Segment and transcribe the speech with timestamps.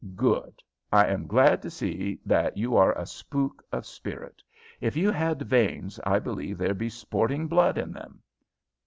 [0.15, 0.63] "Good!
[0.91, 4.41] I am glad to see that you are a spook of spirit.
[4.79, 8.23] If you had veins, I believe there'd be sporting blood in them."